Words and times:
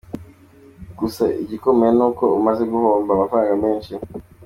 Gusa 0.99 1.23
igikomeye 1.43 1.91
ni 1.97 2.03
uko 2.07 2.25
maze 2.45 2.63
guhomba 2.71 3.09
amafaranga 3.13 3.53
menshi”. 3.65 3.93